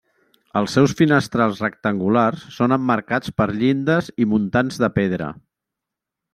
Els 0.61 0.71
seus 0.77 0.95
finestrals 1.01 1.61
rectangulars 1.65 2.47
són 2.57 2.75
emmarcats 2.79 3.37
per 3.43 3.49
llindes 3.61 4.11
i 4.25 4.29
muntants 4.35 4.83
de 4.87 4.93
pedra. 5.01 5.33